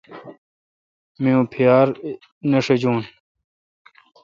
می 1.21 1.31
اں 1.37 1.43
پیار 1.51 1.87
نہ 2.49 2.59
ݭجون۔ 2.65 2.99